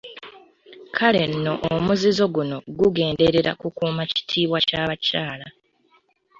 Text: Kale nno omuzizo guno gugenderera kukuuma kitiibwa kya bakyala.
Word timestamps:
Kale 0.95 1.21
nno 1.31 1.53
omuzizo 1.73 2.25
guno 2.35 2.57
gugenderera 2.77 3.51
kukuuma 3.61 4.03
kitiibwa 4.11 4.59
kya 4.67 4.81
bakyala. 4.89 5.47